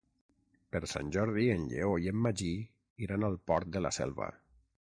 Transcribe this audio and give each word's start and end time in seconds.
Per 0.75 0.79
Sant 0.93 1.11
Jordi 1.15 1.43
en 1.55 1.67
Lleó 1.73 1.91
i 2.05 2.09
en 2.13 2.19
Magí 2.29 2.51
iran 3.09 3.27
al 3.29 3.39
Port 3.51 3.73
de 3.77 3.85
la 3.87 3.93
Selva. 4.01 4.35